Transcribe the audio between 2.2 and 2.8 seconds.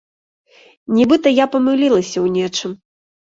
ў нечым.